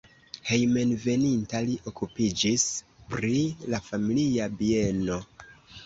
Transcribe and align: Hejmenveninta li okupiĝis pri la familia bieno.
Hejmenveninta 0.51 1.61
li 1.67 1.75
okupiĝis 1.93 2.67
pri 3.13 3.37
la 3.71 3.85
familia 3.93 4.53
bieno. 4.65 5.25